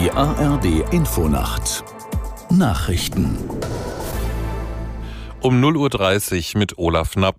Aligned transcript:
Die 0.00 0.10
ARD 0.10 0.92
Infonacht 0.92 1.84
Nachrichten 2.50 3.38
um 5.40 5.62
0.30 5.62 6.54
Uhr 6.54 6.58
mit 6.58 6.78
Olaf 6.78 7.12
Knapp. 7.12 7.36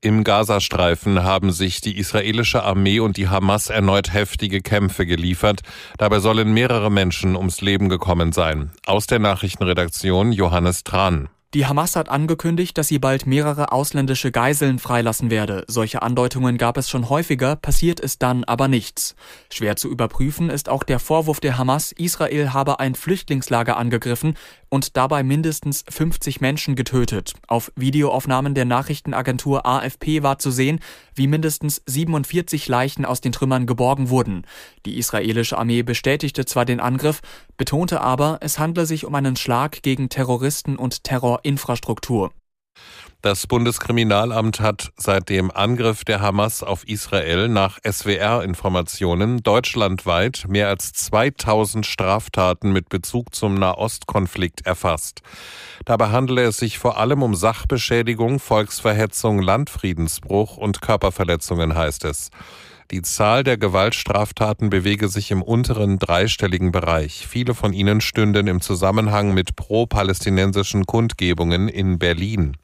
Im 0.00 0.24
Gazastreifen 0.24 1.22
haben 1.22 1.50
sich 1.50 1.82
die 1.82 1.98
israelische 1.98 2.62
Armee 2.62 3.00
und 3.00 3.18
die 3.18 3.28
Hamas 3.28 3.68
erneut 3.68 4.14
heftige 4.14 4.62
Kämpfe 4.62 5.04
geliefert. 5.04 5.60
Dabei 5.98 6.20
sollen 6.20 6.54
mehrere 6.54 6.90
Menschen 6.90 7.36
ums 7.36 7.60
Leben 7.60 7.90
gekommen 7.90 8.32
sein. 8.32 8.70
Aus 8.86 9.06
der 9.06 9.18
Nachrichtenredaktion 9.18 10.32
Johannes 10.32 10.84
Tran. 10.84 11.28
Die 11.54 11.64
Hamas 11.64 11.96
hat 11.96 12.10
angekündigt, 12.10 12.76
dass 12.76 12.88
sie 12.88 12.98
bald 12.98 13.26
mehrere 13.26 13.72
ausländische 13.72 14.30
Geiseln 14.30 14.78
freilassen 14.78 15.30
werde. 15.30 15.64
Solche 15.66 16.02
Andeutungen 16.02 16.58
gab 16.58 16.76
es 16.76 16.90
schon 16.90 17.08
häufiger, 17.08 17.56
passiert 17.56 18.00
ist 18.00 18.22
dann 18.22 18.44
aber 18.44 18.68
nichts. 18.68 19.14
Schwer 19.50 19.76
zu 19.76 19.88
überprüfen 19.88 20.50
ist 20.50 20.68
auch 20.68 20.82
der 20.82 20.98
Vorwurf 20.98 21.40
der 21.40 21.56
Hamas, 21.56 21.92
Israel 21.92 22.52
habe 22.52 22.80
ein 22.80 22.94
Flüchtlingslager 22.94 23.78
angegriffen 23.78 24.34
und 24.68 24.96
dabei 24.96 25.22
mindestens 25.22 25.84
50 25.88 26.40
Menschen 26.40 26.76
getötet. 26.76 27.34
Auf 27.46 27.72
Videoaufnahmen 27.76 28.54
der 28.54 28.64
Nachrichtenagentur 28.64 29.66
AFP 29.66 30.22
war 30.22 30.38
zu 30.38 30.50
sehen, 30.50 30.80
wie 31.14 31.26
mindestens 31.26 31.82
47 31.86 32.68
Leichen 32.68 33.04
aus 33.04 33.20
den 33.20 33.32
Trümmern 33.32 33.66
geborgen 33.66 34.10
wurden. 34.10 34.44
Die 34.86 34.98
israelische 34.98 35.58
Armee 35.58 35.82
bestätigte 35.82 36.44
zwar 36.44 36.64
den 36.64 36.80
Angriff, 36.80 37.20
betonte 37.56 38.00
aber, 38.00 38.38
es 38.40 38.58
handle 38.58 38.86
sich 38.86 39.04
um 39.04 39.14
einen 39.14 39.36
Schlag 39.36 39.82
gegen 39.82 40.08
Terroristen 40.08 40.76
und 40.76 41.04
Terror 41.04 41.40
Infrastruktur. 41.42 42.30
Das 43.20 43.48
Bundeskriminalamt 43.48 44.60
hat 44.60 44.92
seit 44.96 45.28
dem 45.28 45.50
Angriff 45.50 46.04
der 46.04 46.20
Hamas 46.20 46.62
auf 46.62 46.86
Israel 46.86 47.48
nach 47.48 47.80
SWR-Informationen 47.84 49.42
deutschlandweit 49.42 50.44
mehr 50.48 50.68
als 50.68 50.92
2000 50.92 51.84
Straftaten 51.84 52.72
mit 52.72 52.88
Bezug 52.88 53.34
zum 53.34 53.54
Nahostkonflikt 53.54 54.64
erfasst. 54.66 55.22
Dabei 55.84 56.10
handele 56.10 56.44
es 56.44 56.58
sich 56.58 56.78
vor 56.78 56.96
allem 56.96 57.24
um 57.24 57.34
Sachbeschädigung, 57.34 58.38
Volksverhetzung, 58.38 59.42
Landfriedensbruch 59.42 60.56
und 60.56 60.80
Körperverletzungen, 60.80 61.74
heißt 61.74 62.04
es. 62.04 62.30
Die 62.92 63.02
Zahl 63.02 63.42
der 63.42 63.58
Gewaltstraftaten 63.58 64.70
bewege 64.70 65.08
sich 65.08 65.32
im 65.32 65.42
unteren 65.42 65.98
dreistelligen 65.98 66.70
Bereich. 66.70 67.26
Viele 67.26 67.54
von 67.54 67.72
ihnen 67.72 68.00
stünden 68.00 68.46
im 68.46 68.60
Zusammenhang 68.60 69.34
mit 69.34 69.56
pro-palästinensischen 69.56 70.86
Kundgebungen 70.86 71.68
in 71.68 71.98
Berlin. 71.98 72.56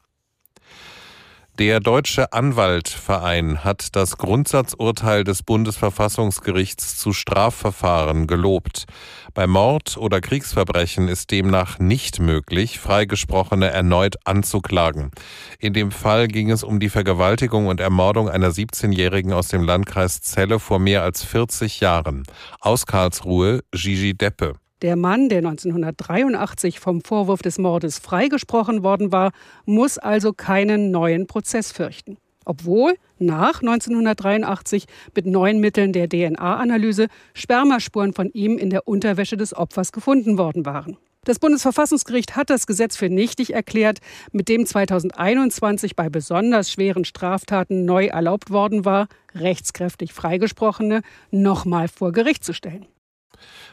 Der 1.60 1.78
Deutsche 1.78 2.33
Anwaltverein 2.33 3.62
hat 3.62 3.94
das 3.94 4.19
Grundsatzurteil 4.19 5.22
des 5.22 5.44
Bundesverfassungsgerichts 5.44 6.96
zu 6.96 7.12
Strafverfahren 7.12 8.27
gelobt. 8.27 8.86
Bei 9.34 9.46
Mord 9.46 9.96
oder 9.96 10.20
Kriegsverbrechen 10.20 11.06
ist 11.06 11.30
demnach 11.30 11.78
nicht 11.78 12.19
möglich, 12.19 12.80
Freigesprochene 12.80 13.70
erneut 13.70 14.16
anzuklagen. 14.24 15.12
In 15.61 15.74
dem 15.74 15.92
Fall 15.92 16.27
ging 16.27 16.50
es 16.50 16.64
um 16.64 16.80
die 16.80 16.88
Vergewaltigung 16.88 17.68
und 17.68 17.78
Ermordung 17.78 18.28
einer 18.28 18.50
17-Jährigen 18.50 19.33
aus 19.33 19.46
dem 19.46 19.62
Landkreis 19.62 20.22
Celle 20.22 20.58
vor 20.58 20.80
mehr 20.80 21.05
als 21.05 21.22
40 21.22 21.78
Jahren. 21.78 22.24
Aus 22.58 22.84
Karlsruhe 22.84 23.61
Gigi 23.70 24.14
Deppe. 24.14 24.56
Der 24.84 24.96
Mann, 24.96 25.30
der 25.30 25.38
1983 25.38 26.78
vom 26.78 27.00
Vorwurf 27.00 27.40
des 27.40 27.56
Mordes 27.56 27.98
freigesprochen 27.98 28.82
worden 28.82 29.12
war, 29.12 29.32
muss 29.64 29.96
also 29.96 30.34
keinen 30.34 30.90
neuen 30.90 31.27
Prozess 31.27 31.72
fürchten. 31.72 32.18
Obwohl 32.44 32.92
nach 33.18 33.62
1983 33.62 34.84
mit 35.14 35.24
neuen 35.24 35.58
Mitteln 35.60 35.94
der 35.94 36.10
DNA-Analyse 36.10 37.06
Spermaspuren 37.32 38.12
von 38.12 38.28
ihm 38.34 38.58
in 38.58 38.68
der 38.68 38.86
Unterwäsche 38.86 39.38
des 39.38 39.56
Opfers 39.56 39.90
gefunden 39.90 40.36
worden 40.36 40.66
waren. 40.66 40.98
Das 41.24 41.39
Bundesverfassungsgericht 41.39 42.36
hat 42.36 42.51
das 42.51 42.66
Gesetz 42.66 42.98
für 42.98 43.08
nichtig 43.08 43.55
erklärt, 43.55 44.01
mit 44.33 44.51
dem 44.51 44.66
2021 44.66 45.96
bei 45.96 46.11
besonders 46.11 46.70
schweren 46.70 47.06
Straftaten 47.06 47.86
neu 47.86 48.08
erlaubt 48.08 48.51
worden 48.51 48.84
war, 48.84 49.08
rechtskräftig 49.34 50.12
Freigesprochene 50.12 51.01
nochmal 51.30 51.89
vor 51.89 52.12
Gericht 52.12 52.45
zu 52.45 52.52
stellen. 52.52 52.84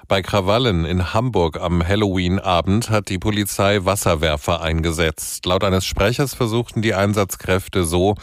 Bei 0.07 0.21
Krawallen 0.21 0.85
in 0.85 1.13
Hamburg 1.13 1.59
am 1.59 1.87
Halloween-Abend 1.87 2.89
hat 2.89 3.09
die 3.09 3.19
Polizei 3.19 3.85
Wasserwerfer 3.85 4.61
eingesetzt. 4.61 5.45
Laut 5.45 5.63
eines 5.63 5.85
Sprechers 5.85 6.33
versuchten 6.33 6.81
die 6.81 6.93
Einsatzkräfte 6.93 7.85
so, 7.85 8.15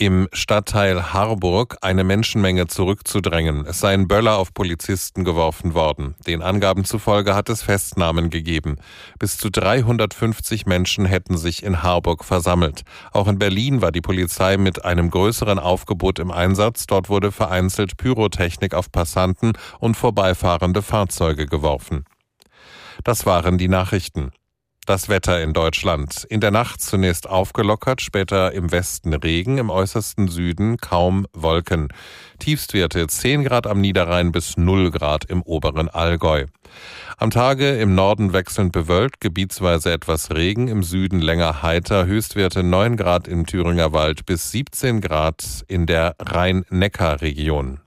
im 0.00 0.28
Stadtteil 0.32 1.12
Harburg 1.12 1.76
eine 1.82 2.04
Menschenmenge 2.04 2.66
zurückzudrängen. 2.66 3.66
Es 3.66 3.80
seien 3.80 4.08
Böller 4.08 4.38
auf 4.38 4.54
Polizisten 4.54 5.24
geworfen 5.24 5.74
worden. 5.74 6.14
Den 6.26 6.40
Angaben 6.40 6.86
zufolge 6.86 7.34
hat 7.34 7.50
es 7.50 7.62
Festnahmen 7.62 8.30
gegeben. 8.30 8.76
Bis 9.18 9.36
zu 9.36 9.50
350 9.50 10.64
Menschen 10.64 11.04
hätten 11.04 11.36
sich 11.36 11.62
in 11.62 11.82
Harburg 11.82 12.24
versammelt. 12.24 12.80
Auch 13.12 13.28
in 13.28 13.38
Berlin 13.38 13.82
war 13.82 13.92
die 13.92 14.00
Polizei 14.00 14.56
mit 14.56 14.86
einem 14.86 15.10
größeren 15.10 15.58
Aufgebot 15.58 16.18
im 16.18 16.30
Einsatz. 16.30 16.86
Dort 16.86 17.10
wurde 17.10 17.30
vereinzelt 17.30 17.98
Pyrotechnik 17.98 18.72
auf 18.72 18.90
Passanten 18.90 19.52
und 19.80 19.98
vorbeifahrende 19.98 20.80
Fahrzeuge 20.80 21.44
geworfen. 21.44 22.06
Das 23.04 23.26
waren 23.26 23.58
die 23.58 23.68
Nachrichten. 23.68 24.32
Das 24.86 25.08
Wetter 25.10 25.42
in 25.42 25.52
Deutschland. 25.52 26.24
In 26.30 26.40
der 26.40 26.50
Nacht 26.50 26.80
zunächst 26.80 27.28
aufgelockert, 27.28 28.00
später 28.00 28.52
im 28.52 28.72
Westen 28.72 29.12
Regen, 29.12 29.58
im 29.58 29.68
äußersten 29.68 30.26
Süden 30.28 30.78
kaum 30.78 31.26
Wolken. 31.34 31.88
Tiefstwerte 32.38 33.06
10 33.06 33.44
Grad 33.44 33.66
am 33.66 33.80
Niederrhein 33.80 34.32
bis 34.32 34.56
0 34.56 34.90
Grad 34.90 35.26
im 35.26 35.42
oberen 35.42 35.90
Allgäu. 35.90 36.46
Am 37.18 37.30
Tage 37.30 37.78
im 37.78 37.94
Norden 37.94 38.32
wechselnd 38.32 38.72
bewölkt, 38.72 39.20
gebietsweise 39.20 39.92
etwas 39.92 40.30
Regen, 40.30 40.66
im 40.68 40.82
Süden 40.82 41.20
länger 41.20 41.62
heiter, 41.62 42.06
Höchstwerte 42.06 42.62
9 42.62 42.96
Grad 42.96 43.28
im 43.28 43.44
Thüringer 43.44 43.92
Wald 43.92 44.24
bis 44.24 44.50
17 44.50 45.02
Grad 45.02 45.62
in 45.68 45.84
der 45.84 46.16
Rhein-Neckar-Region. 46.18 47.80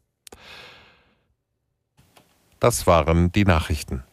Das 2.60 2.86
waren 2.86 3.32
die 3.32 3.46
Nachrichten. 3.46 4.04